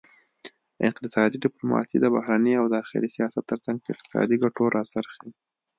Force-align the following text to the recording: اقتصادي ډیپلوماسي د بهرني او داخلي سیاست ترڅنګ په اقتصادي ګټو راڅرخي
اقتصادي 0.89 1.37
ډیپلوماسي 1.45 1.97
د 1.99 2.05
بهرني 2.15 2.53
او 2.61 2.65
داخلي 2.77 3.09
سیاست 3.15 3.43
ترڅنګ 3.51 3.77
په 3.81 3.89
اقتصادي 3.93 4.35
ګټو 4.43 4.63
راڅرخي 4.75 5.29